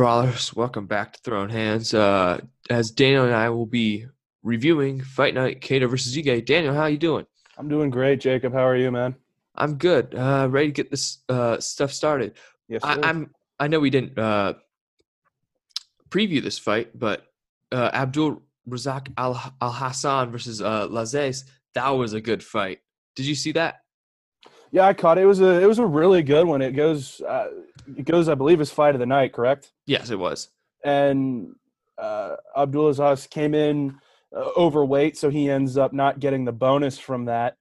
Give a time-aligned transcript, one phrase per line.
[0.00, 0.56] Brawlers?
[0.56, 1.92] Welcome back to Throwing Hands.
[1.92, 4.06] Uh, as Daniel and I will be
[4.42, 6.42] reviewing Fight Night Kattar versus Ige.
[6.46, 7.26] Daniel, how are you doing?
[7.58, 8.54] I'm doing great, Jacob.
[8.54, 9.14] How are you, man?
[9.56, 10.14] I'm good.
[10.14, 12.38] Uh, ready to get this uh, stuff started.
[12.66, 12.98] Yes, I.
[13.02, 13.34] I'm.
[13.58, 14.54] I know we didn't uh,
[16.08, 17.26] preview this fight, but
[17.70, 21.44] uh, Abdul Razak Al Al Hassan versus uh, Lazzez.
[21.74, 22.78] That was a good fight.
[23.16, 23.82] Did you see that?
[24.72, 25.22] Yeah, I caught it.
[25.22, 26.62] It was a it was a really good one.
[26.62, 27.48] It goes uh,
[27.96, 29.72] it goes, I believe, as fight of the night, correct?
[29.86, 30.48] Yes, it was.
[30.84, 31.54] And
[31.98, 33.98] uh, Abdulaziz came in
[34.34, 37.56] uh, overweight, so he ends up not getting the bonus from that.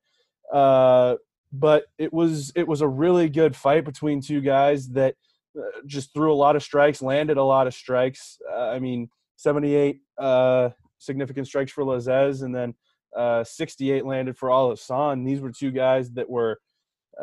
[0.51, 1.15] Uh,
[1.51, 5.15] but it was it was a really good fight between two guys that
[5.57, 8.37] uh, just threw a lot of strikes, landed a lot of strikes.
[8.51, 12.75] Uh, I mean, 78 uh, significant strikes for Lazzez, and then
[13.15, 15.23] uh, 68 landed for Al Hassan.
[15.23, 16.59] These were two guys that were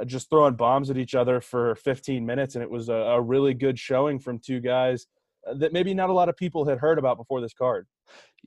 [0.04, 3.54] just throwing bombs at each other for 15 minutes, and it was a, a really
[3.54, 5.06] good showing from two guys
[5.48, 7.86] uh, that maybe not a lot of people had heard about before this card.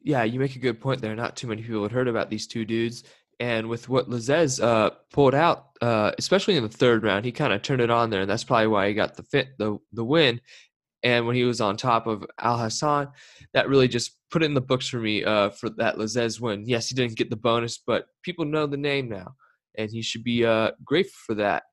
[0.02, 1.16] Yeah, you make a good point there.
[1.16, 3.04] Not too many people had heard about these two dudes.
[3.40, 7.54] And with what Lazzez uh, pulled out, uh, especially in the third round, he kind
[7.54, 10.04] of turned it on there, and that's probably why he got the fit, the the
[10.04, 10.42] win.
[11.04, 13.10] And when he was on top of Al Hassan,
[13.54, 16.66] that really just put it in the books for me uh, for that Lazzez win.
[16.68, 19.36] Yes, he didn't get the bonus, but people know the name now,
[19.80, 21.64] and he should be uh, grateful for that.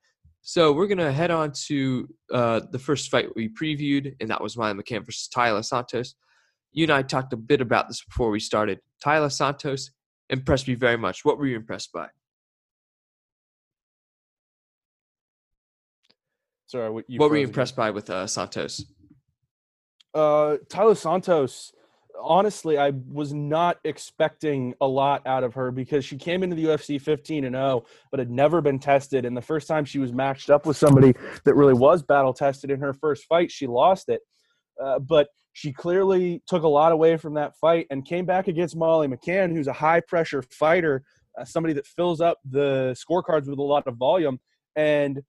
[0.41, 4.55] So we're gonna head on to uh, the first fight we previewed, and that was
[4.55, 6.15] Ryan McCann versus Taila Santos.
[6.71, 8.79] You and I talked a bit about this before we started.
[9.05, 9.91] Taila Santos
[10.29, 11.25] impressed me very much.
[11.25, 12.07] What were you impressed by?
[16.67, 18.85] Sorry, what, you what were you impressed by with uh, Santos?
[20.13, 21.73] Uh, Taila Santos,
[22.21, 26.65] honestly, I was not expecting a lot out of her because she came into the
[26.65, 29.25] UFC 15 and 0, but had never been tested.
[29.25, 31.13] And the first time she was matched up with somebody
[31.45, 34.21] that really was battle tested in her first fight, she lost it.
[34.81, 38.75] Uh, but she clearly took a lot away from that fight and came back against
[38.75, 41.03] Molly McCann, who's a high pressure fighter,
[41.39, 44.39] uh, somebody that fills up the scorecards with a lot of volume.
[44.75, 45.23] And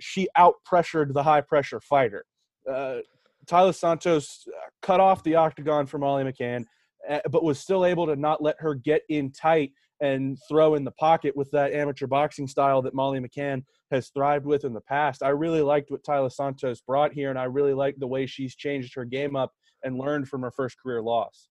[0.00, 2.24] she out pressured the high pressure fighter.
[2.70, 3.00] Uh,
[3.46, 4.46] Taila Santos
[4.84, 6.64] cut off the octagon for Molly McCann,
[7.08, 10.84] uh, but was still able to not let her get in tight and throw in
[10.84, 14.80] the pocket with that amateur boxing style that Molly McCann has thrived with in the
[14.82, 15.22] past.
[15.22, 18.54] I really liked what Taila Santos brought here, and I really liked the way she's
[18.54, 19.52] changed her game up
[19.82, 21.48] and learned from her first career loss.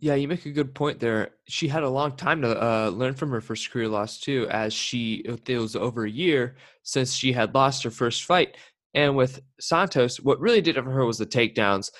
[0.00, 1.30] Yeah, you make a good point there.
[1.48, 4.72] She had a long time to uh, learn from her first career loss too, as
[4.72, 8.56] she it was over a year since she had lost her first fight.
[8.94, 11.90] And with Santos, what really did it for her was the takedowns,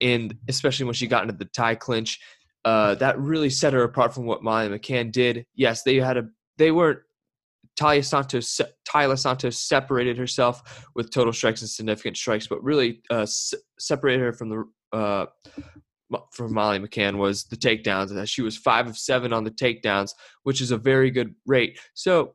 [0.00, 2.20] and especially when she got into the tie clinch,
[2.64, 5.46] uh, that really set her apart from what Molly McCann did.
[5.54, 7.00] Yes, they had a they weren't.
[7.78, 8.60] Taila Santos,
[8.92, 14.20] Taila Santos separated herself with total strikes and significant strikes, but really uh, s- separated
[14.20, 15.26] her from the uh,
[16.32, 18.12] from Molly McCann was the takedowns.
[18.12, 20.10] That she was five of seven on the takedowns,
[20.42, 21.78] which is a very good rate.
[21.94, 22.34] So,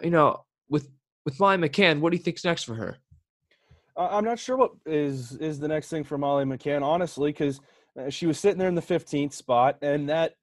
[0.00, 0.88] you know, with
[1.24, 2.98] with Molly McCann, what do you think's next for her?
[4.08, 7.60] I'm not sure what is is the next thing for Molly McCann, honestly, because
[7.98, 10.34] uh, she was sitting there in the 15th spot, and that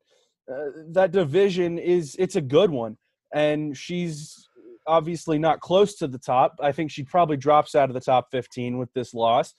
[0.51, 2.97] uh, that division is it's a good one,
[3.33, 4.47] and she's
[4.85, 6.55] obviously not close to the top.
[6.61, 9.53] I think she probably drops out of the top 15 with this loss,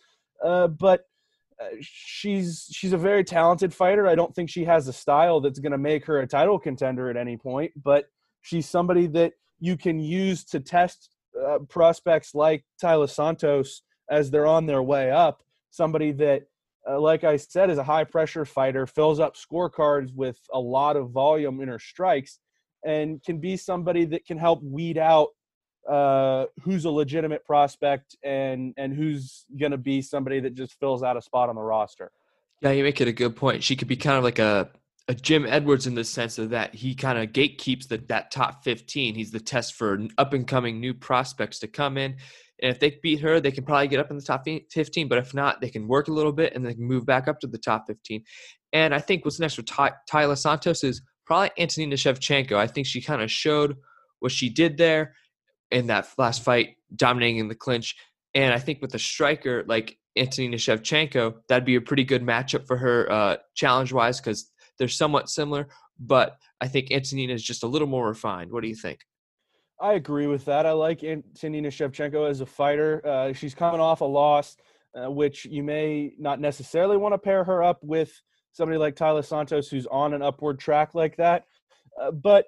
[0.45, 1.03] uh, but
[1.61, 4.07] uh, she's she's a very talented fighter.
[4.07, 7.11] I don't think she has a style that's going to make her a title contender
[7.11, 8.07] at any point, but
[8.43, 14.47] she's somebody that you can use to test uh, prospects like Taila Santos as they're
[14.47, 15.43] on their way up.
[15.71, 16.45] Somebody that,
[16.89, 20.97] uh, like I said, is a high pressure fighter, fills up scorecards with a lot
[20.97, 22.39] of volume in her strikes,
[22.85, 25.29] and can be somebody that can help weed out
[25.89, 31.03] uh, who's a legitimate prospect and and who's going to be somebody that just fills
[31.03, 32.11] out a spot on the roster.
[32.61, 33.63] Yeah, you make it a good point.
[33.63, 34.71] She could be kind of like a
[35.09, 38.63] a Jim Edwards in the sense of that he kind of gatekeeps the, that top
[38.63, 39.15] 15.
[39.15, 42.17] He's the test for up and coming new prospects to come in.
[42.61, 45.09] And if they beat her, they can probably get up in the top 15.
[45.09, 47.41] But if not, they can work a little bit and they can move back up
[47.41, 48.25] to the top 15.
[48.73, 52.57] And I think what's next for Ty- Taila Santos is probably Antonina Shevchenko.
[52.57, 53.77] I think she kind of showed
[54.21, 55.15] what she did there
[55.71, 57.95] in that last fight, dominating in the clinch.
[58.35, 62.67] And I think with a striker like Antonina Shevchenko, that'd be a pretty good matchup
[62.67, 65.69] for her uh, challenge wise because they're somewhat similar.
[65.99, 68.51] But I think Antonina is just a little more refined.
[68.51, 69.01] What do you think?
[69.81, 70.67] I agree with that.
[70.67, 73.01] I like Antonina Shevchenko as a fighter.
[73.07, 74.57] Uh, she's coming off a loss,
[74.95, 78.13] uh, which you may not necessarily want to pair her up with
[78.53, 81.45] somebody like Taila Santos, who's on an upward track like that.
[82.01, 82.47] Uh, but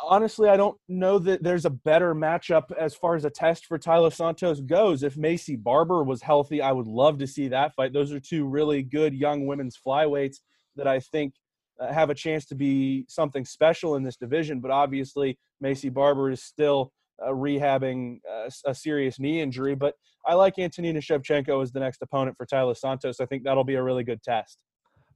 [0.00, 3.78] honestly, I don't know that there's a better matchup as far as a test for
[3.78, 5.02] Taila Santos goes.
[5.02, 7.92] If Maycee Barber was healthy, I would love to see that fight.
[7.92, 10.36] Those are two really good young women's flyweights
[10.76, 11.34] that I think
[11.80, 14.60] have a chance to be something special in this division.
[14.60, 16.92] But obviously, Maycee Barber is still
[17.22, 19.74] uh, rehabbing uh, a serious knee injury.
[19.74, 19.94] But
[20.26, 23.20] I like Antonina Shevchenko as the next opponent for Taila Santos.
[23.20, 24.58] I think that'll be a really good test.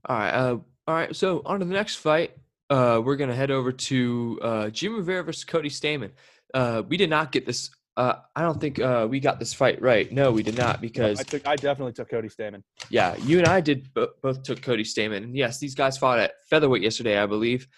[0.06, 0.30] All right.
[0.30, 1.14] Uh, all right.
[1.14, 2.32] So on to the next fight.
[2.70, 6.10] Uh, we're gonna head over to uh, Jim Rivera versus Cody Stamann.
[6.54, 7.70] Uh, we did not get this.
[7.96, 10.10] Uh, I don't think uh, we got this fight right.
[10.10, 11.46] No, we did not because I took.
[11.46, 12.62] I definitely took Cody Stamann.
[12.88, 15.18] yeah, you and I did bo- both took Cody Stamann.
[15.24, 17.68] And yes, these guys fought at featherweight yesterday, I believe.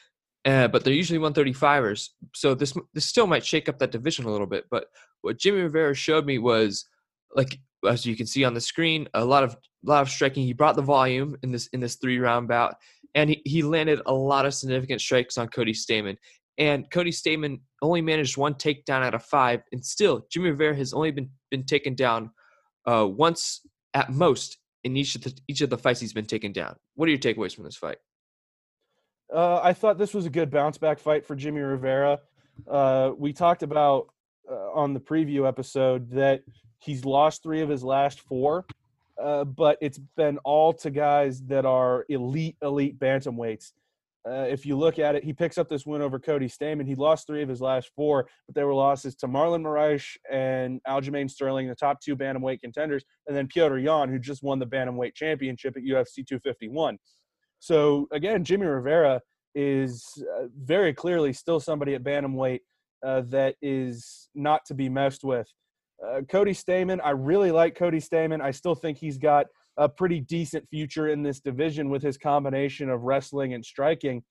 [0.44, 4.30] Uh, but they're usually 135ers, so this this still might shake up that division a
[4.30, 4.66] little bit.
[4.70, 4.86] But
[5.22, 6.86] what Jimmy Rivera showed me was,
[7.34, 7.58] like
[7.88, 10.44] as you can see on the screen, a lot of a lot of striking.
[10.44, 12.76] He brought the volume in this in this three round bout,
[13.14, 16.16] and he, he landed a lot of significant strikes on Cody Stamann.
[16.58, 20.92] And Cody Stamann only managed one takedown out of five, and still Jimmy Rivera has
[20.92, 22.30] only been been taken down
[22.86, 23.60] uh, once
[23.92, 26.76] at most in each of the each of the fights he's been taken down.
[26.94, 27.98] What are your takeaways from this fight?
[29.32, 32.20] Uh, I thought this was a good bounce back fight for Jimmy Rivera.
[32.70, 34.08] Uh, we talked about
[34.50, 36.42] uh, on the preview episode that
[36.78, 38.66] he's lost three of his last four,
[39.20, 43.72] uh, but it's been all to guys that are elite, elite bantamweights.
[44.26, 46.86] Uh, if you look at it, he picks up this win over Cody Stamann.
[46.86, 50.80] He lost three of his last four, but they were losses to Marlon Moraes and
[50.88, 54.66] Aljamain Sterling, the top two bantamweight contenders, and then Piotr Yan, who just won the
[54.66, 56.96] bantamweight championship at UFC 251.
[57.58, 59.20] So again, Jimmy Rivera
[59.54, 60.04] is
[60.38, 62.60] uh, very clearly still somebody at bantamweight
[63.04, 65.46] uh, that is not to be messed with.
[66.04, 68.40] Uh, Cody Stamann, I really like Cody Stamann.
[68.40, 72.88] I still think he's got a pretty decent future in this division with his combination
[72.88, 74.22] of wrestling and striking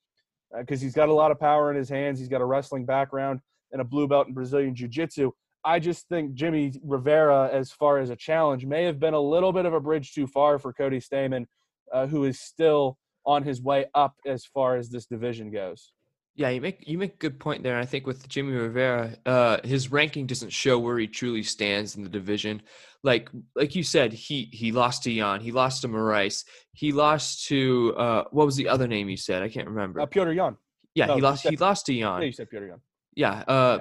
[0.57, 2.19] because uh, he's got a lot of power in his hands.
[2.19, 3.40] He's got a wrestling background
[3.72, 5.31] and a blue belt in Brazilian Jiu Jitsu.
[5.66, 9.54] I just think Jimmy Rivera, as far as a challenge, may have been a little
[9.54, 11.46] bit of a bridge too far for Cody Stamann,
[11.92, 15.94] uh, who is still on his way up as far as this division goes.
[16.35, 17.77] Yeah, you make you make a good point there.
[17.77, 22.01] I think with Jimmy Rivera, uh, his ranking doesn't show where he truly stands in
[22.03, 22.62] the division.
[23.03, 27.45] Like like you said, he he lost to Yan, he lost to Moraes, he lost
[27.50, 29.44] to uh, what was the other name you said?
[29.44, 30.00] I can't remember.
[30.01, 30.57] Uh, Petr Yan.
[30.95, 31.44] yeah, no, he lost.
[31.44, 32.21] said- He lost to Yan.
[32.21, 32.81] Yeah, you said Petr Yan.
[33.15, 33.79] Yeah, uh,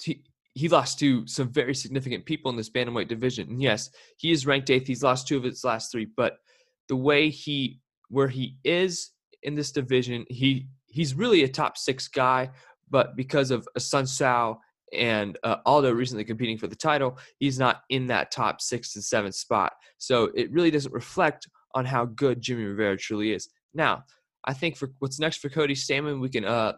[0.00, 0.22] he
[0.54, 3.48] he lost to some very significant people in this bantamweight division.
[3.50, 4.86] And yes, he is ranked eighth.
[4.86, 6.38] He's lost two of his last three, but
[6.88, 9.10] the way he where he is
[9.42, 12.50] in this division, he he's really a top six guy.
[12.88, 14.60] But because of Sun Sao
[14.96, 19.04] and uh, Aldo recently competing for the title, he's not in that top six and
[19.04, 19.72] seven spot.
[19.98, 23.48] So it really doesn't reflect on how good Jimmy Rivera truly is.
[23.74, 24.04] Now,
[24.44, 26.74] I think for what's next for Cody Stamann, we can uh,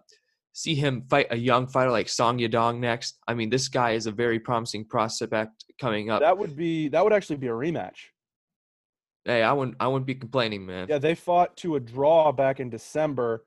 [0.55, 3.19] see him fight a young fighter like Song Yadong next.
[3.29, 6.23] I mean, this guy is a very promising prospect coming up.
[6.23, 7.97] That would be that would actually be a rematch.
[9.27, 10.87] hey, I wouldn't I wouldn't be complaining, man.
[10.89, 13.45] Yeah, they fought to a draw back in December.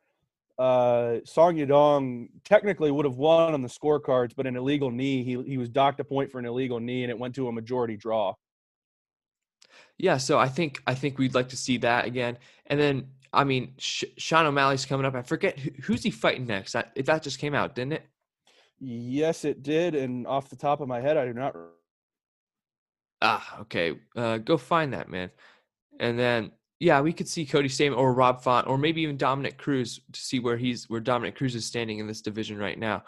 [0.59, 5.23] Uh, Song Yadong technically would have won on the scorecards, but an illegal knee.
[5.23, 7.51] He he was docked a point for an illegal knee, and it went to a
[7.51, 8.33] majority draw.
[9.97, 12.37] Yeah, so I think I think we'd like to see that again.
[12.65, 15.15] And then I mean, Sh- Sean O'Malley's coming up.
[15.15, 16.73] I forget who, who's he fighting next.
[16.73, 18.05] That that just came out, didn't it?
[18.79, 19.95] Yes, it did.
[19.95, 21.55] And off the top of my head, I do not.
[23.21, 23.97] Ah, okay.
[24.15, 25.31] Uh, go find that man.
[25.99, 29.57] And then yeah, we could see Cody Stamann or Rob Font or maybe even Dominick
[29.57, 33.03] Cruz to see where he's where Dominick Cruz is standing in this division right now.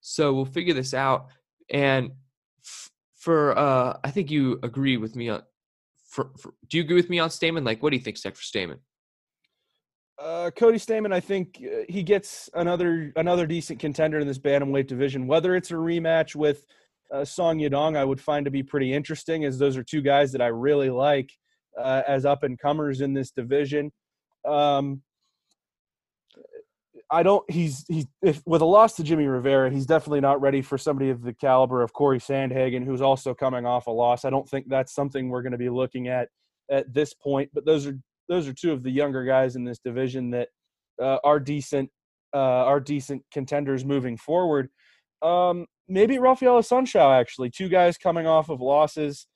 [0.00, 1.26] So we'll figure this out.
[1.68, 2.12] And
[2.64, 5.42] f- for uh, I think you agree with me on.
[6.06, 7.66] For, for, do you agree with me on Stamann?
[7.66, 8.78] Like, what do you think, next for Stamann?
[10.18, 14.86] Uh, Cody Stamann, I think uh, he gets another another decent contender in this bantamweight
[14.86, 15.26] division.
[15.26, 16.64] Whether it's a rematch with
[17.12, 20.30] uh, Song Yadong, I would find to be pretty interesting, as those are two guys
[20.32, 21.32] that I really like
[21.78, 23.92] uh, as up and comers in this division.
[24.46, 25.02] Um,
[27.10, 27.48] I don't.
[27.50, 31.10] He's he's if, with a loss to Jimmy Rivera, he's definitely not ready for somebody
[31.10, 34.24] of the caliber of Corey Sandhagen, who's also coming off a loss.
[34.24, 36.28] I don't think that's something we're going to be looking at
[36.70, 37.50] at this point.
[37.54, 37.96] But those are
[38.28, 40.48] those are two of the younger guys in this division that
[41.00, 41.90] uh, are decent
[42.34, 44.68] uh, are decent contenders moving forward.
[45.22, 49.26] Um, maybe Rafael Assunção actually, two guys coming off of losses.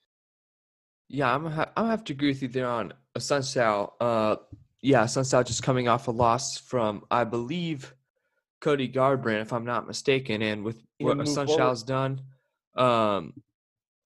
[1.13, 3.91] Yeah, I'm ha- I'm have to agree with you there on Assunção.
[3.99, 4.37] Uh,
[4.81, 7.93] yeah, Assunção just coming off a loss from I believe
[8.61, 12.21] Cody Garbrandt, if I'm not mistaken, and with what move done,
[12.77, 13.33] um,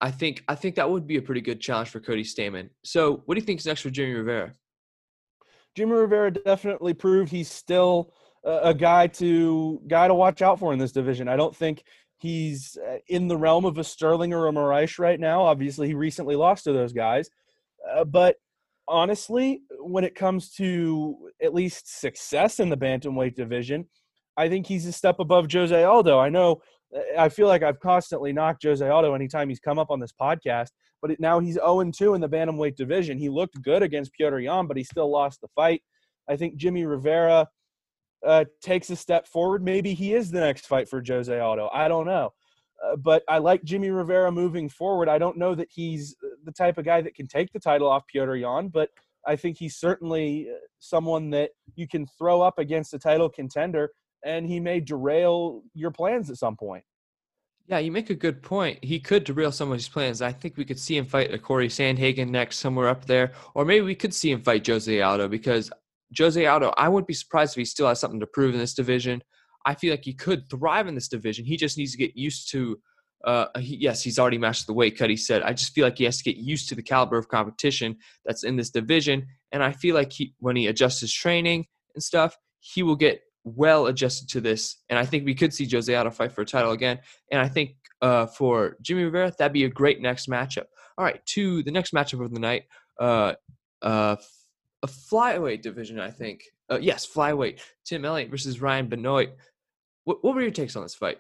[0.01, 2.69] I think I think that would be a pretty good challenge for Cody Stamann.
[2.83, 4.55] So, what do you think is next for Jimmy Rivera?
[5.75, 10.73] Jimmy Rivera definitely proved he's still a, a guy to guy to watch out for
[10.73, 11.27] in this division.
[11.27, 11.83] I don't think
[12.25, 15.43] he's uh, in the realm of a Sterling or a Moraes right now.
[15.43, 17.29] Obviously, he recently lost to those guys,
[17.93, 18.35] uh, but
[18.87, 23.87] honestly, when it comes to at least success in the bantamweight division,
[24.37, 26.19] I think he's a step above Jose Aldo.
[26.19, 26.61] I know
[26.95, 30.13] uh, I feel like I've constantly knocked Jose Aldo anytime he's come up on this
[30.19, 30.69] podcast,
[31.01, 33.17] but now he's 0 2 in the bantamweight division.
[33.17, 35.81] He looked good against Piotr Yan, but he still lost the fight.
[36.29, 37.47] I think Jimmy Rivera
[38.25, 39.63] uh, takes a step forward.
[39.63, 41.69] Maybe he is the next fight for Jose Aldo.
[41.73, 42.33] I don't know.
[42.83, 45.07] Uh, but I like Jimmy Rivera moving forward.
[45.07, 48.05] I don't know that he's the type of guy that can take the title off
[48.07, 48.89] Piotr Yan, but
[49.25, 53.91] I think he's certainly uh, someone that you can throw up against a title contender,
[54.23, 56.83] and he may derail your plans at some point.
[57.67, 58.83] Yeah, you make a good point.
[58.83, 60.21] He could derail some of his plans.
[60.21, 63.65] I think we could see him fight a Corey Sandhagen next, somewhere up there, or
[63.65, 65.71] maybe we could see him fight Jose Aldo because
[66.17, 68.73] Jose Aldo, I wouldn't be surprised if he still has something to prove in this
[68.73, 69.21] division.
[69.65, 71.45] I feel like he could thrive in this division.
[71.45, 72.79] He just needs to get used to.
[73.25, 75.09] Uh, he, yes, he's already matched the weight cut.
[75.09, 77.27] He said, I just feel like he has to get used to the caliber of
[77.27, 81.65] competition that's in this division, and I feel like he, when he adjusts his training
[81.95, 84.83] and stuff, he will get well adjusted to this.
[84.89, 86.99] And I think we could see Jose Aldo fight for a title again.
[87.31, 90.65] And I think uh, for Jimmy Rivera, that'd be a great next matchup.
[90.97, 92.63] All right, to the next matchup of the night.
[92.99, 93.33] Uh,
[93.81, 94.15] uh,
[94.85, 96.43] a flyweight division, I think.
[96.69, 97.59] Uh, yes, flyweight.
[97.83, 99.35] Tim Elliott versus Ryan Benoit.
[100.03, 101.17] What, what were your takes on this fight?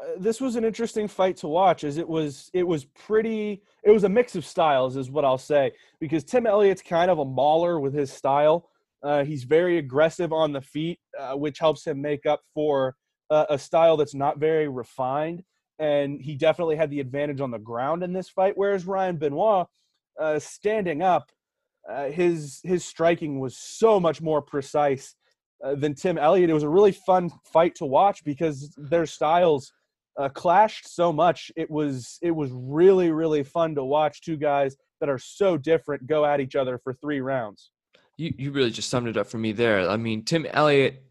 [0.00, 3.90] Uh, this was an interesting fight to watch as it was it was pretty it
[3.90, 7.24] was a mix of styles is what I'll say because Tim Elliott's kind of a
[7.24, 8.68] mauler with his style.
[9.02, 12.96] Uh, he's very aggressive on the feet, uh, which helps him make up for
[13.30, 15.42] uh, a style that's not very refined.
[15.78, 18.52] And he definitely had the advantage on the ground in this fight.
[18.56, 19.66] Whereas Ryan Benoit,
[20.20, 21.30] uh, standing up,
[21.90, 25.14] uh, his his striking was so much more precise
[25.64, 26.50] uh, than Tim Elliott.
[26.50, 29.72] It was a really fun fight to watch because their styles
[30.18, 31.50] uh, clashed so much.
[31.56, 36.06] It was it was really really fun to watch two guys that are so different
[36.06, 37.70] go at each other for three rounds.
[38.16, 39.88] You you really just summed it up for me there.
[39.88, 41.02] I mean, Tim Elliott,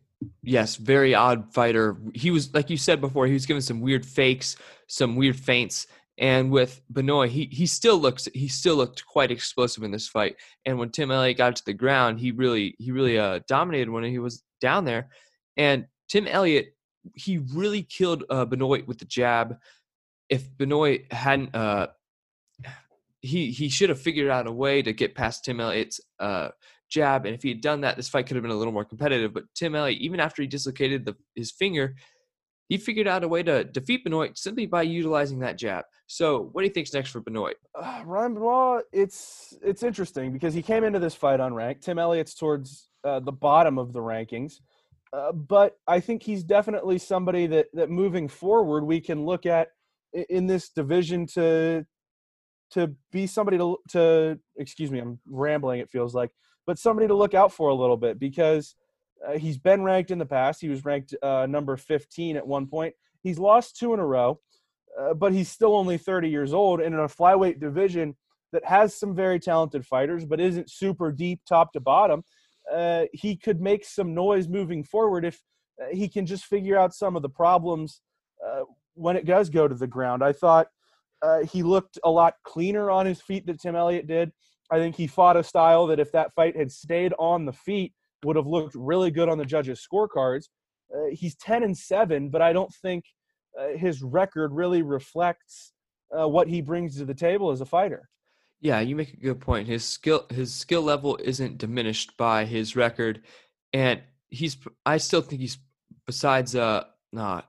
[0.43, 1.97] yes, very odd fighter.
[2.13, 4.55] He was like you said before, he was giving some weird fakes,
[4.87, 5.87] some weird feints.
[6.19, 10.35] And with Benoit, he he still looks he still looked quite explosive in this fight.
[10.65, 14.03] And when Tim Elliott got to the ground, he really he really uh, dominated when
[14.03, 15.07] he was down there.
[15.55, 16.75] And Tim Elliott,
[17.15, 19.55] he really killed uh, Benoit with the jab.
[20.27, 21.87] If Benoit hadn't, uh,
[23.21, 26.49] he he should have figured out a way to get past Tim Elliott's uh,
[26.89, 27.25] jab.
[27.27, 29.33] And if he had done that, this fight could have been a little more competitive.
[29.33, 31.95] But Tim Elliott, even after he dislocated the, his finger,
[32.69, 35.85] he figured out a way to defeat Benoit simply by utilizing that jab.
[36.05, 37.55] So, what do you think's next for Benoit?
[37.75, 41.81] Uh, Ryan Benoit, it's it's interesting because he came into this fight unranked.
[41.81, 44.59] Tim Elliott's towards uh, the bottom of the rankings,
[45.11, 49.69] uh, but I think he's definitely somebody that that moving forward we can look at
[50.13, 51.85] in this division to
[52.71, 55.79] to be somebody to to excuse me, I'm rambling.
[55.79, 56.29] It feels like,
[56.67, 58.75] but somebody to look out for a little bit because
[59.27, 60.61] uh, he's been ranked in the past.
[60.61, 62.93] He was ranked uh, number 15 at one point.
[63.21, 64.39] He's lost two in a row
[64.99, 68.15] uh, but he's still only 30 years old and in a flyweight division
[68.51, 72.23] that has some very talented fighters but isn't super deep top to bottom
[72.73, 75.41] uh, he could make some noise moving forward if
[75.81, 78.01] uh, he can just figure out some of the problems
[78.45, 78.61] uh,
[78.93, 80.67] when it does go to the ground i thought
[81.49, 84.31] he looked a lot cleaner on his feet than tim elliott did
[84.71, 87.93] i think he fought a style that if that fight had stayed on the feet
[88.23, 90.45] would have looked really good on the judges scorecards
[90.93, 93.03] uh, he's 10 and 7 but i don't think
[93.59, 95.73] uh, his record really reflects
[96.17, 98.09] uh, what he brings to the table as a fighter.
[98.61, 99.67] Yeah, you make a good point.
[99.67, 103.21] His skill his skill level isn't diminished by his record,
[103.71, 104.57] and he's.
[104.85, 105.57] I still think he's
[106.05, 106.83] besides uh
[107.13, 107.41] nah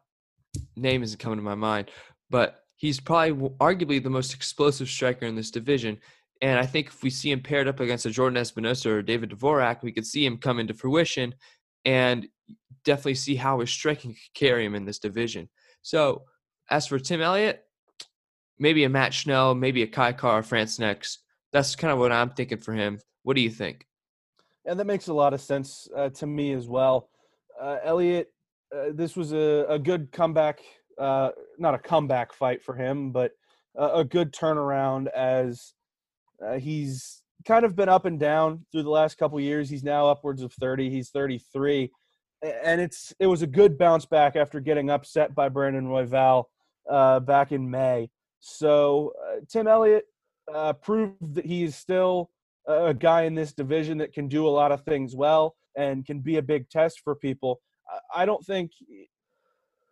[0.76, 1.90] name isn't coming to my mind,
[2.30, 5.98] but he's probably arguably the most explosive striker in this division.
[6.42, 9.30] And I think if we see him paired up against a Jordan Espinosa or David
[9.30, 11.34] Dvorak, we could see him come into fruition,
[11.84, 12.26] and
[12.84, 15.48] definitely see how his striking could carry him in this division.
[15.82, 16.24] So
[16.70, 17.62] as for Tim Elliott,
[18.58, 21.18] maybe a Matt Schnell, maybe a Kai Kara-France next.
[21.52, 23.00] That's kind of what I'm thinking for him.
[23.22, 23.86] What do you think?
[24.66, 27.08] And that makes a lot of sense uh, to me as well.
[27.60, 28.32] uh, Elliott,
[28.74, 30.60] uh, this was a, a good comeback,
[30.98, 33.32] uh, not a comeback fight for him, but
[33.76, 35.74] a, a good turnaround as
[36.44, 39.68] uh, he's kind of been up and down through the last couple years.
[39.68, 40.90] He's now upwards of 30.
[40.90, 41.90] He's 33.
[42.42, 46.44] And it's it was a good bounce back after getting upset by Brandon Royval
[46.90, 48.08] uh, back in May.
[48.40, 50.04] So uh, Tim Elliott
[50.52, 52.30] uh, proved that he is still
[52.66, 56.20] a guy in this division that can do a lot of things well and can
[56.20, 57.60] be a big test for people.
[58.14, 58.70] I- don't think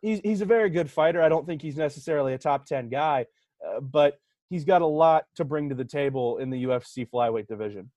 [0.00, 1.20] he's he's a very good fighter.
[1.20, 3.26] I don't think he's necessarily a top ten guy,
[3.66, 4.18] uh, but
[4.50, 7.90] he's got a lot to bring to the table in the UFC flyweight division.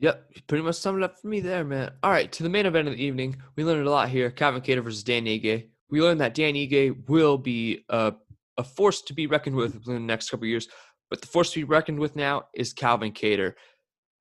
[0.00, 1.90] Yep, pretty much summed it up for me there, man.
[2.02, 3.36] All right, to the main event of the evening.
[3.56, 4.30] We learned a lot here.
[4.30, 5.68] Calvin Kattar versus Dan Ige.
[5.90, 8.14] We learned that Dan Ige will be a,
[8.56, 10.68] a force to be reckoned with in the next couple years.
[11.10, 13.54] But the force to be reckoned with now is Calvin Kattar.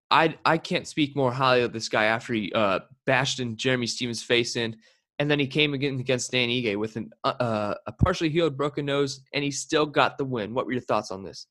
[0.10, 3.88] I I can't speak more highly of this guy after he uh, bashed in Jeremy
[3.88, 4.77] Stephens' face in,
[5.19, 8.86] and then he came again against Dan Ige with an, uh, a partially healed broken
[8.86, 10.53] nose, and he still got the win.
[10.53, 11.46] What were your thoughts on this?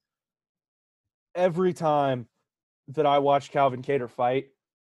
[1.36, 2.26] Every time
[2.88, 4.48] that I watch Calvin Kattar fight,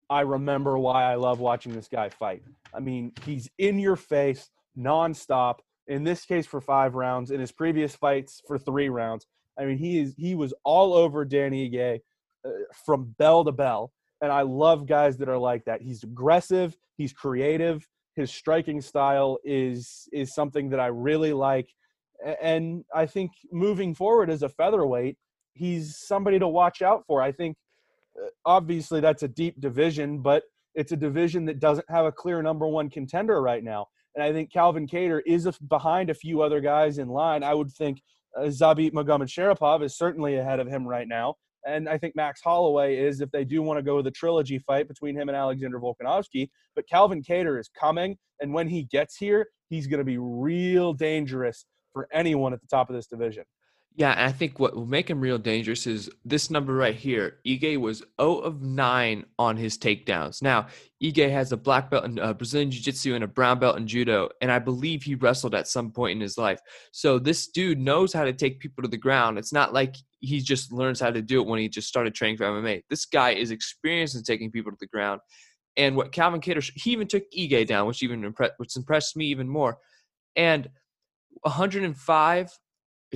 [0.08, 2.42] I remember why I love watching this guy fight.
[2.72, 4.48] I mean, he's in your face
[4.78, 5.58] nonstop.
[5.88, 7.30] In this case, for five rounds.
[7.30, 9.26] In his previous fights, for three rounds.
[9.58, 12.00] I mean, he is he was all over Danny Ige
[12.44, 12.50] uh,
[12.84, 15.82] from bell to bell, and I love guys that are like that.
[15.82, 16.76] He's aggressive.
[16.96, 17.88] He's creative.
[18.14, 21.68] His striking style is is something that I really like,
[22.40, 25.16] and I think moving forward as a featherweight,
[25.56, 27.22] he's somebody to watch out for.
[27.22, 27.56] I think
[28.20, 30.44] uh, obviously that's a deep division, but
[30.74, 33.86] it's a division that doesn't have a clear number one contender right now.
[34.14, 37.42] And I think Calvin Kattar is a, behind a few other guys in line.
[37.42, 38.00] I would think
[38.38, 41.34] uh, Zabit Magomedsharipov is certainly ahead of him right now.
[41.66, 44.58] And I think Max Holloway is if they do want to go with a trilogy
[44.60, 46.48] fight between him and Alexander Volkanovski.
[46.76, 48.16] But Calvin Kattar is coming.
[48.40, 52.68] And when he gets here, he's going to be real dangerous for anyone at the
[52.68, 53.44] top of this division.
[53.98, 57.38] Yeah, and I think what will make him real dangerous is this number right here.
[57.46, 60.42] Ige was 0 of 9 on his takedowns.
[60.42, 60.66] Now,
[61.02, 63.86] Ige has a black belt in uh, Brazilian Jiu Jitsu and a brown belt in
[63.86, 66.60] Judo, and I believe he wrestled at some point in his life.
[66.92, 69.38] So this dude knows how to take people to the ground.
[69.38, 72.36] It's not like he just learns how to do it when he just started training
[72.36, 72.82] for MMA.
[72.90, 75.22] This guy is experienced in taking people to the ground.
[75.78, 79.24] And what Calvin Kattar, he even took Ige down, which even impressed, which impressed me
[79.26, 79.78] even more.
[80.36, 80.68] And
[81.42, 82.50] 105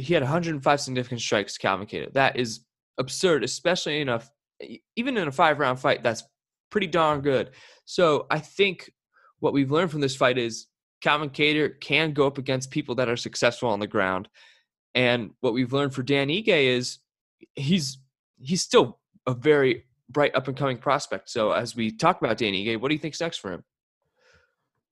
[0.00, 2.12] he had 105 significant strikes Calvin Kattar.
[2.12, 2.60] That is
[2.98, 4.22] absurd, especially in a
[4.96, 6.02] even in a five round fight.
[6.02, 6.22] That's
[6.70, 7.50] pretty darn good.
[7.84, 8.90] So I think
[9.40, 10.66] what we've learned from this fight is
[11.00, 14.28] Calvin Kattar can go up against people that are successful on the ground,
[14.94, 16.98] and what we've learned for Dan Ige is
[17.54, 17.98] he's
[18.38, 21.30] he's still a very bright up and coming prospect.
[21.30, 23.64] So as we talk about Dan Ige, what do you think's next for him?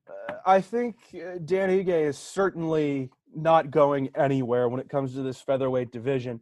[0.09, 5.23] Uh, I think uh, Dan Ige is certainly not going anywhere when it comes to
[5.23, 6.41] this featherweight division.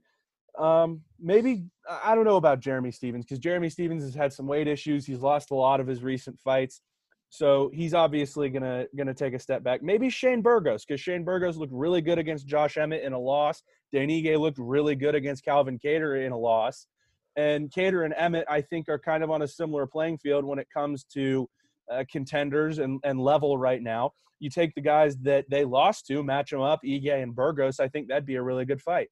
[0.59, 1.65] Um, maybe
[2.03, 5.05] I don't know about Jeremy Stephens because Jeremy Stephens has had some weight issues.
[5.05, 6.81] He's lost a lot of his recent fights,
[7.29, 9.83] so he's obviously gonna gonna take a step back.
[9.83, 13.63] Maybe Shane Burgos because Shane Burgos looked really good against Josh Emmett in a loss.
[13.93, 16.87] Dan Ige looked really good against Calvin Kattar in a loss,
[17.37, 20.59] and Kattar and Emmett I think are kind of on a similar playing field when
[20.59, 21.51] it comes to
[21.91, 24.13] uh, contenders and, and level right now.
[24.39, 27.81] You take the guys that they lost to, match them up, Ige and Burgos.
[27.81, 29.09] I think that'd be a really good fight.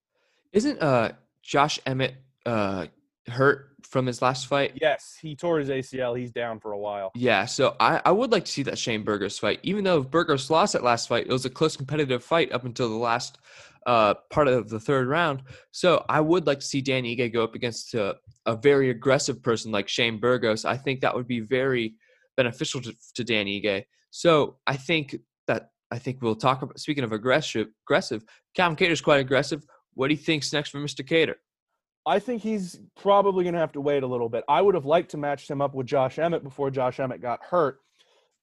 [0.53, 2.87] Isn't uh Josh Emmett uh
[3.27, 4.77] hurt from his last fight?
[4.81, 6.17] Yes, he tore his ACL.
[6.17, 7.11] He's down for a while.
[7.15, 9.59] Yeah, so I, I would like to see that Shane Burgos fight.
[9.63, 12.89] Even though Burgos lost that last fight, it was a close competitive fight up until
[12.89, 13.39] the last
[13.85, 15.43] uh, part of the third round.
[15.71, 19.41] So I would like to see Danny Ige go up against a, a very aggressive
[19.43, 20.65] person like Shane Burgos.
[20.65, 21.95] I think that would be very
[22.37, 23.85] beneficial to, to Danny Ige.
[24.11, 25.15] So I think
[25.47, 28.23] that I think we'll talk about speaking of aggressive aggressive,
[28.55, 29.65] Calvin Kattar's quite aggressive.
[29.93, 31.07] What do you think's next for Mr.
[31.07, 31.35] Kattar?
[32.05, 34.43] I think he's probably going to have to wait a little bit.
[34.47, 37.43] I would have liked to match him up with Josh Emmett before Josh Emmett got
[37.43, 37.79] hurt.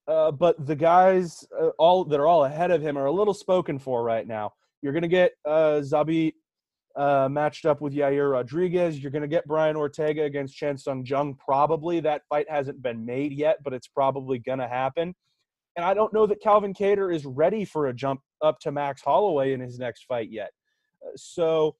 [0.08, 3.34] Uh, but the guys uh, all that are all ahead of him are a little
[3.34, 4.52] spoken for right now.
[4.82, 6.34] You're going to get uh, Zabit
[6.96, 8.98] uh, matched up with Yair Rodriguez.
[8.98, 11.34] You're going to get Brian Ortega against Chan Sung Jung.
[11.34, 15.14] Probably that fight hasn't been made yet, but it's probably going to happen.
[15.76, 19.00] And I don't know that Calvin Kattar is ready for a jump up to Max
[19.02, 20.50] Holloway in his next fight yet.
[21.04, 21.76] Uh, so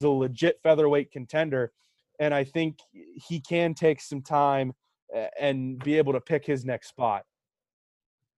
[0.00, 1.72] the legit featherweight contender,
[2.20, 4.72] and I think he can take some time
[5.14, 7.24] uh, and be able to pick his next spot.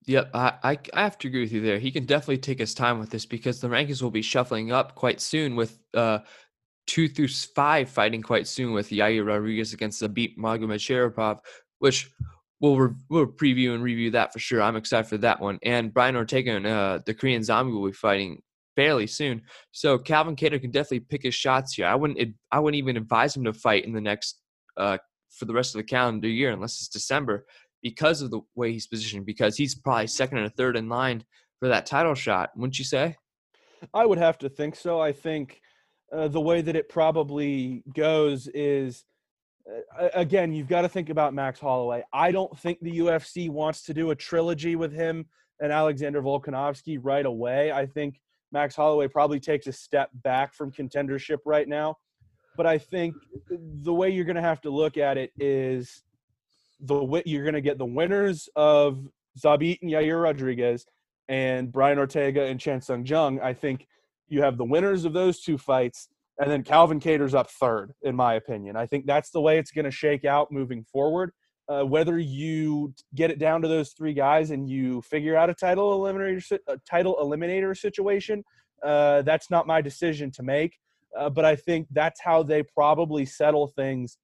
[0.06, 1.78] Yep, I, I I have to agree with you there.
[1.78, 4.94] He can definitely take his time with this because the rankings will be shuffling up
[4.94, 6.20] quite soon with uh
[6.86, 11.38] two through five fighting quite soon with Yair Rodriguez against Zabit Magomed
[11.78, 12.10] which
[12.60, 14.62] we'll re- we'll preview and review that for sure.
[14.62, 15.58] I'm excited for that one.
[15.62, 18.40] And Brian Ortega and uh, the Korean Zombie will be fighting
[18.76, 19.42] fairly soon.
[19.72, 21.86] So Calvin Kattar can definitely pick his shots here.
[21.86, 24.40] I wouldn't I wouldn't even advise him to fight in the next
[24.76, 24.98] uh,
[25.30, 27.46] for the rest of the calendar year unless it's December
[27.82, 29.26] because of the way he's positioned.
[29.26, 31.24] Because he's probably second or third in line
[31.60, 32.50] for that title shot.
[32.56, 33.16] Wouldn't you say?
[33.92, 35.00] I would have to think so.
[35.00, 35.60] I think
[36.12, 39.04] uh, the way that it probably goes is
[39.98, 42.02] uh, again, you've got to think about Max Holloway.
[42.12, 45.26] I don't think the UFC wants to do a trilogy with him
[45.60, 47.70] and Alexander Volkanovski right away.
[47.70, 51.96] I think Max Holloway probably takes a step back from contendership right now.
[52.56, 53.14] But I think
[53.50, 56.02] the way you're going to have to look at it is
[56.82, 59.06] the you're going to get the winners of
[59.38, 60.86] Zabit and Yair Rodriguez
[61.28, 63.40] and Brian Ortega and Chan Sung Jung.
[63.40, 63.86] I think
[64.28, 68.16] you have the winners of those two fights, and then Calvin Kattar's up third, in
[68.16, 68.76] my opinion.
[68.76, 71.32] I think that's the way it's going to shake out moving forward.
[71.68, 75.54] Uh, whether you get it down to those three guys and you figure out a
[75.54, 78.42] title eliminator, a title eliminator situation,
[78.82, 80.76] uh, that's not my decision to make.
[81.16, 84.18] Uh, but I think that's how they probably settle things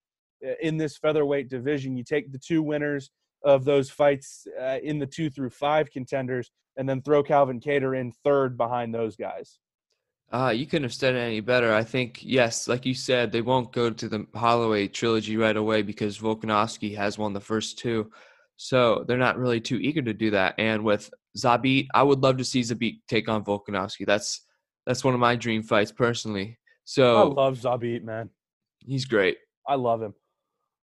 [0.61, 1.96] in this featherweight division.
[1.96, 3.11] You take the two winners
[3.44, 7.98] of those fights uh, in the two through five contenders, and then throw Calvin Kattar
[7.98, 9.59] in third behind those guys.
[10.31, 11.72] Uh, you couldn't have said it any better.
[11.72, 15.81] I think, yes, like you said, they won't go to the Holloway trilogy right away
[15.83, 18.11] because Volkanovski has won the first two.
[18.57, 20.55] So they're not really too eager to do that.
[20.59, 24.05] And with Zabit, I would love to see Zabit take on Volkanovski.
[24.05, 24.42] That's
[24.85, 26.59] that's one of my dream fights personally.
[26.85, 28.31] So I love Zabit, man.
[28.81, 29.38] He's great.
[29.66, 30.14] I love him.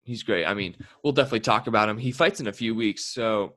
[0.03, 0.45] He's great.
[0.45, 1.97] I mean, we'll definitely talk about him.
[1.97, 3.55] He fights in a few weeks, so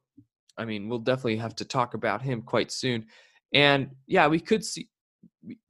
[0.56, 3.06] I mean, we'll definitely have to talk about him quite soon.
[3.52, 4.88] And yeah, we could see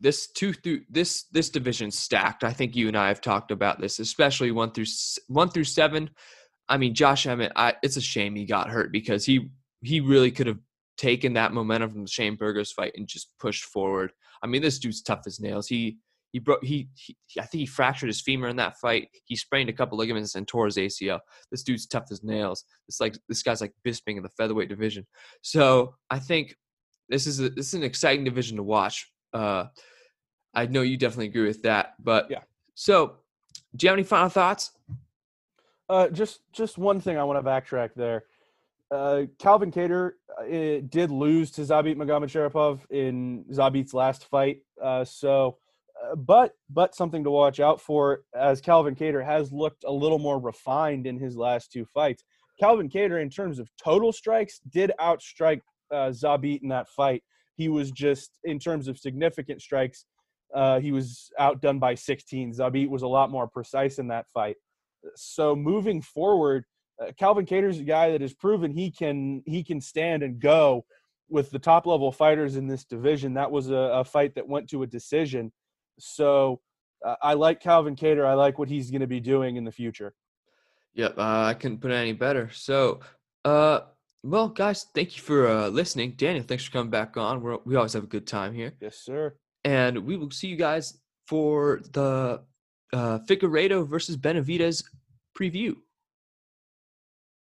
[0.00, 2.44] this two through this this division stacked.
[2.44, 4.86] I think you and I have talked about this, especially one through
[5.28, 6.10] one through seven.
[6.68, 7.52] I mean, Josh Emmett.
[7.56, 9.50] I, it's a shame he got hurt because he
[9.82, 10.58] he really could have
[10.96, 14.12] taken that momentum from the Shane Burgos fight and just pushed forward.
[14.42, 15.66] I mean, this dude's tough as nails.
[15.66, 15.98] He
[16.34, 19.06] he broke he, he, I think he fractured his femur in that fight.
[19.24, 21.20] He sprained a couple ligaments and tore his ACL.
[21.52, 22.64] This dude's tough as nails.
[22.88, 25.06] It's like this guy's like Bisping in the featherweight division.
[25.42, 26.56] So I think
[27.08, 29.08] this is a, this is an exciting division to watch.
[29.32, 29.66] Uh,
[30.54, 31.94] I know you definitely agree with that.
[32.00, 32.40] But yeah.
[32.74, 33.18] So,
[33.76, 34.72] do you have any final thoughts?
[35.88, 38.24] Uh, just just one thing I want to backtrack there.
[38.90, 44.62] Uh, Calvin Kattar uh, did lose to Zabit Magomedsharipov in Zabit's last fight.
[44.82, 45.58] Uh, so,
[46.02, 50.18] uh, but but something to watch out for as Calvin Kattar has looked a little
[50.18, 52.24] more refined in his last two fights.
[52.58, 55.60] Calvin Kattar, in terms of total strikes, did outstrike
[55.92, 57.22] uh, Zabit in that fight.
[57.56, 60.06] He was just in terms of significant strikes,
[60.54, 62.52] uh, he was outdone by 16.
[62.52, 64.56] Zabit was a lot more precise in that fight.
[65.16, 66.64] So moving forward,
[67.02, 70.84] uh, Calvin Kattar's a guy that has proven he can he can stand and go
[71.28, 73.34] with the top level fighters in this division.
[73.34, 75.52] That was a, a fight that went to a decision.
[75.98, 76.60] So
[77.04, 78.26] uh, I like Calvin Kattar.
[78.26, 80.14] I like what he's going to be doing in the future.
[80.94, 82.50] Yep, uh, I couldn't put it any better.
[82.52, 83.00] So,
[83.44, 83.80] uh,
[84.22, 86.12] well, guys, thank you for uh, listening.
[86.12, 87.42] Daniel, thanks for coming back on.
[87.42, 88.72] We're, we always have a good time here.
[88.80, 89.34] Yes, sir.
[89.64, 92.42] And we will see you guys for the
[92.92, 94.84] uh, Figueiredo versus Benavides
[95.38, 95.76] preview.